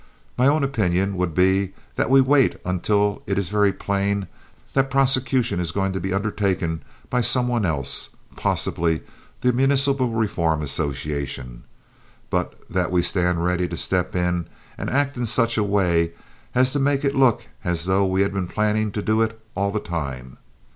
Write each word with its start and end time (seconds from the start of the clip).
My 0.35 0.47
own 0.47 0.63
opinion 0.63 1.15
would 1.17 1.35
be 1.35 1.73
that 1.95 2.09
we 2.09 2.21
wait 2.21 2.59
until 2.65 3.21
it 3.27 3.37
is 3.37 3.49
very 3.49 3.71
plain 3.71 4.27
that 4.73 4.89
prosecution 4.89 5.59
is 5.59 5.71
going 5.71 5.93
to 5.93 5.99
be 5.99 6.11
undertaken 6.11 6.81
by 7.11 7.21
some 7.21 7.47
one 7.47 7.67
else—possibly 7.67 9.01
the 9.41 9.53
Municipal 9.53 10.09
Reform 10.09 10.63
Association—but 10.63 12.59
that 12.67 12.89
we 12.89 13.03
stand 13.03 13.45
ready 13.45 13.67
to 13.67 13.77
step 13.77 14.15
in 14.15 14.47
and 14.75 14.89
act 14.89 15.17
in 15.17 15.27
such 15.27 15.55
a 15.55 15.63
way 15.63 16.13
as 16.55 16.73
to 16.73 16.79
make 16.79 17.05
it 17.05 17.13
look 17.15 17.45
as 17.63 17.85
though 17.85 18.03
we 18.03 18.23
had 18.23 18.33
been 18.33 18.47
planning 18.47 18.91
to 18.93 19.03
do 19.03 19.21
it 19.21 19.39
all 19.53 19.69
the 19.69 19.79
time. 19.79 20.37